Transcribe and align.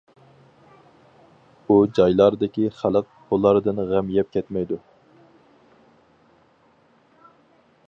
ئۇ 1.73 1.77
جايلاردىكى 1.99 2.65
خەلق 2.79 3.11
بۇلاردىن 3.33 3.83
غەم 3.91 4.09
يەپ 4.17 4.33
كەتمەيدۇ. 4.37 4.81